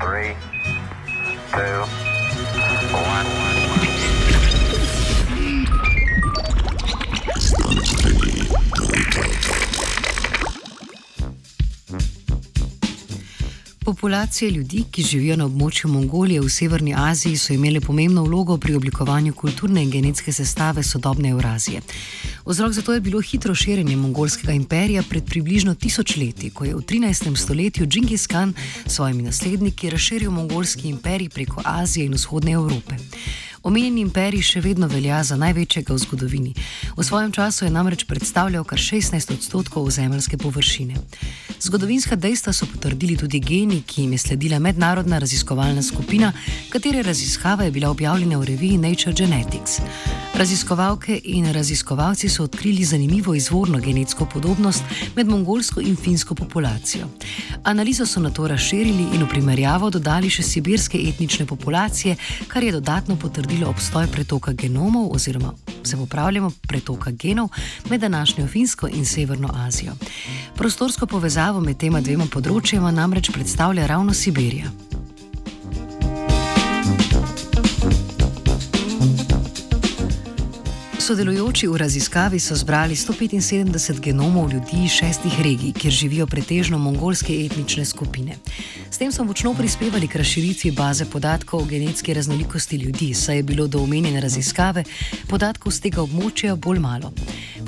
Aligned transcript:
Three, 0.00 0.34
two, 1.52 1.84
Populacije 13.90 14.50
ljudi, 14.50 14.84
ki 14.90 15.02
živijo 15.02 15.36
na 15.36 15.44
območju 15.48 15.88
Mongolije 15.90 16.40
v 16.40 16.48
Severni 16.48 16.92
Aziji, 16.94 17.36
so 17.36 17.52
imele 17.52 17.80
pomembno 17.80 18.22
vlogo 18.22 18.54
pri 18.56 18.74
oblikovanju 18.78 19.32
kulturne 19.34 19.82
in 19.82 19.90
genetske 19.90 20.32
sestave 20.32 20.82
sodobne 20.82 21.28
Eurazije. 21.28 21.80
Vzrok 22.46 22.72
za 22.72 22.82
to 22.82 22.94
je 22.94 23.00
bilo 23.00 23.20
hitro 23.20 23.54
širjenje 23.54 23.96
mongolskega 23.96 24.52
imperija 24.52 25.02
pred 25.02 25.24
približno 25.24 25.74
tisoč 25.74 26.16
leti, 26.16 26.50
ko 26.50 26.64
je 26.64 26.74
v 26.74 26.84
13. 26.86 27.36
stoletju 27.36 27.86
Džingis 27.86 28.26
Khan 28.26 28.54
s 28.86 28.94
svojimi 28.94 29.22
nasledniki 29.22 29.90
razširil 29.90 30.30
mongolski 30.30 30.88
imperij 30.88 31.28
preko 31.28 31.62
Azije 31.64 32.06
in 32.06 32.14
vzhodne 32.14 32.52
Evrope. 32.52 32.94
Omenjeni 33.70 34.00
imperij 34.02 34.42
še 34.42 34.60
vedno 34.64 34.88
velja 34.90 35.20
za 35.22 35.36
največjega 35.38 35.94
v 35.94 35.98
zgodovini. 36.02 36.52
V 36.96 37.04
svojem 37.06 37.30
času 37.30 37.68
je 37.68 37.70
namreč 37.70 38.02
predstavljal 38.02 38.64
kar 38.66 38.82
16 38.82 39.30
odstotkov 39.30 39.86
zemeljske 39.94 40.34
površine. 40.42 40.98
Zgodovinska 41.60 42.16
dejstva 42.16 42.50
so 42.52 42.66
potrdili 42.66 43.14
tudi 43.20 43.38
geni, 43.38 43.82
ki 43.86 44.02
jim 44.02 44.16
je 44.16 44.18
sledila 44.18 44.58
mednarodna 44.58 45.20
raziskovalna 45.22 45.82
skupina, 45.86 46.32
katere 46.72 47.02
raziskava 47.06 47.68
je 47.68 47.70
bila 47.70 47.90
objavljena 47.90 48.40
v 48.42 48.48
reviji 48.50 48.78
Nature 48.78 49.14
Genetics. 49.14 49.78
Raziskovalke 50.34 51.20
in 51.24 51.52
raziskovalci 51.52 52.28
so 52.28 52.44
odkrili 52.44 52.84
zanimivo 52.84 53.34
izvorno 53.34 53.78
genetsko 53.78 54.26
podobnost 54.26 54.82
med 55.16 55.28
mongolsko 55.28 55.80
in 55.80 55.96
finsko 55.96 56.34
populacijo. 56.34 57.06
Analizo 57.62 58.06
so 58.06 58.20
na 58.20 58.30
to 58.30 58.48
razširili 58.48 59.14
in 59.14 59.22
v 59.22 59.28
primerjavo 59.28 59.90
dodali 59.90 60.30
še 60.30 60.42
sibirske 60.42 60.98
etnične 61.08 61.46
populacije, 61.46 62.16
kar 62.48 62.64
je 62.64 62.72
dodatno 62.72 63.16
potrdilo 63.16 63.59
obstoj 63.68 64.06
pretoka 64.06 64.52
genomov 64.52 65.12
oziroma 65.14 65.52
se 65.84 65.96
popravljamo 65.96 66.50
pretoka 66.68 67.10
genov 67.10 67.48
med 67.90 68.00
današnjo 68.00 68.46
Finsko 68.46 68.88
in 68.88 69.06
Severno 69.06 69.50
Azijo. 69.54 69.92
Prostorsko 70.54 71.06
povezavo 71.06 71.60
med 71.60 71.76
tema 71.76 72.00
dvema 72.00 72.26
področjema 72.32 72.90
namreč 72.90 73.30
predstavlja 73.30 73.86
ravno 73.86 74.14
Sibirija. 74.14 74.89
Sodelujoči 81.10 81.66
v 81.66 81.74
raziskavi 81.74 82.38
so 82.38 82.54
zbrali 82.54 82.94
175 82.94 83.98
genomov 83.98 84.52
ljudi 84.52 84.84
iz 84.84 84.90
šestih 84.94 85.40
regij, 85.42 85.72
kjer 85.72 85.92
živijo 85.92 86.26
pretežno 86.26 86.78
mongolske 86.78 87.34
etnične 87.34 87.84
skupine. 87.84 88.36
S 88.90 88.98
tem 88.98 89.10
so 89.12 89.24
močno 89.24 89.50
prispevali 89.54 90.06
k 90.08 90.22
razširitvi 90.22 90.70
baze 90.70 91.04
podatkov 91.10 91.62
o 91.62 91.64
genetski 91.64 92.14
raznolikosti 92.14 92.76
ljudi, 92.76 93.14
saj 93.14 93.36
je 93.36 93.42
bilo 93.42 93.66
do 93.66 93.82
omenjene 93.82 94.20
raziskave 94.20 94.84
podatkov 95.26 95.72
z 95.72 95.80
tega 95.80 96.02
območja 96.06 96.54
bolj 96.54 96.78
malo. 96.78 97.10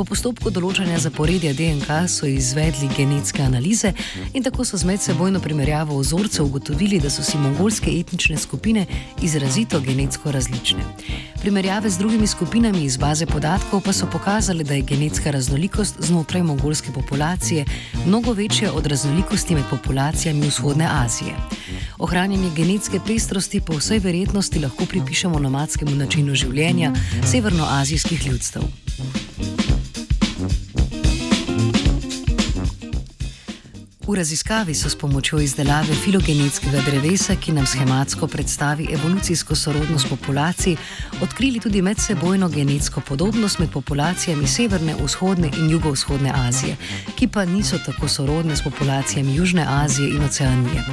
Po 0.00 0.06
postopku 0.08 0.48
določanja 0.48 0.96
zaporedja 0.96 1.50
DNK 1.52 2.06
so 2.08 2.24
izvedli 2.24 2.86
genetske 2.96 3.42
analize 3.44 3.90
in 4.32 4.40
tako 4.40 4.64
so 4.64 4.78
z 4.80 4.88
medsebojno 4.88 5.42
primerjavo 5.44 5.98
vzorcev 5.98 6.46
ugotovili, 6.46 6.96
da 7.04 7.10
so 7.12 7.20
si 7.20 7.36
mongolske 7.36 7.92
etnične 7.92 8.38
skupine 8.40 8.86
izrazito 9.20 9.76
genetsko 9.84 10.32
različne. 10.32 10.86
Primerjave 11.42 11.92
z 11.92 12.00
drugimi 12.00 12.30
skupinami 12.32 12.86
iz 12.86 12.96
baze 12.96 13.28
podatkov 13.28 13.82
pa 13.84 13.92
so 13.92 14.08
pokazale, 14.08 14.64
da 14.64 14.78
je 14.78 14.86
genetska 14.88 15.34
raznolikost 15.36 16.00
znotraj 16.00 16.48
mongolske 16.48 16.94
populacije 16.96 17.66
mnogo 18.06 18.32
večja 18.32 18.72
od 18.72 18.88
raznolikosti 18.88 19.54
med 19.54 19.68
populacijami 19.68 20.48
vzhodne 20.48 20.88
Azije. 20.88 21.36
Ohranjanje 21.98 22.54
genetske 22.56 23.04
pestrosti 23.06 23.60
po 23.60 23.76
vsej 23.76 24.00
verjetnosti 24.00 24.64
lahko 24.64 24.88
pripišemo 24.88 25.38
nomadskemu 25.38 25.92
načinu 26.00 26.34
življenja 26.34 26.94
severnoazijskih 27.28 28.26
ljudstev. 28.26 28.64
V 34.10 34.14
raziskavi 34.14 34.74
so 34.74 34.90
s 34.90 34.96
pomočjo 34.98 35.38
izdelave 35.38 35.94
filogenetskega 35.94 36.80
drevesa, 36.82 37.36
ki 37.36 37.52
nam 37.52 37.66
schematsko 37.66 38.26
predstavi 38.26 38.88
evolucijsko 38.92 39.54
sorodnost 39.54 40.08
populacij, 40.08 40.76
odkrili 41.22 41.60
tudi 41.60 41.82
medsebojno 41.82 42.48
genetsko 42.48 43.00
podobnost 43.00 43.58
med 43.58 43.70
populacijami 43.70 44.46
severne, 44.46 44.96
vzhodne 45.04 45.50
in 45.58 45.70
jugovzhodne 45.70 46.32
Azije, 46.34 46.76
ki 47.16 47.28
pa 47.28 47.44
niso 47.44 47.78
tako 47.86 48.08
sorodne 48.08 48.56
s 48.56 48.62
populacijami 48.62 49.34
Južne 49.34 49.66
Azije 49.68 50.10
in 50.10 50.24
Oceanije. 50.24 50.84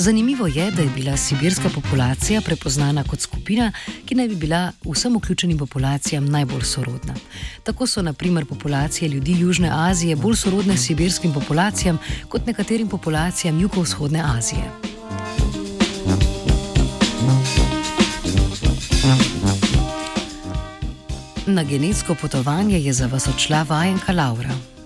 Zanimivo 0.00 0.46
je, 0.46 0.70
da 0.70 0.82
je 0.82 0.88
bila 0.96 1.16
sibirska 1.16 1.68
populacija 1.74 2.40
prepoznana 2.40 3.04
kot 3.04 3.20
skupina, 3.20 3.72
ki 4.06 4.14
naj 4.14 4.28
bi 4.28 4.36
bila 4.36 4.72
vsem 4.84 5.16
vključenim 5.16 5.58
populacijam 5.58 6.24
najbolj 6.24 6.62
sorodna. 6.62 7.14
Tako 7.62 7.86
so 7.86 8.02
naprimer 8.02 8.46
populacije 8.46 9.08
ljudi 9.08 9.36
Južne 9.38 9.70
Azije 9.72 10.16
bolj 10.16 10.36
sorodne 10.36 10.76
sibirskim 10.76 11.32
populacijam 11.32 11.98
kot 12.28 12.46
nekaterim 12.50 12.88
populacijam 12.88 13.60
jugovzhodne 13.60 14.22
Azije. 14.36 14.70
Na 21.46 21.62
genetsko 21.64 22.14
potovanje 22.14 22.78
je 22.78 22.92
za 22.92 23.06
vas 23.06 23.28
odšla 23.28 23.62
vajenka 23.68 24.12
Laura. 24.12 24.79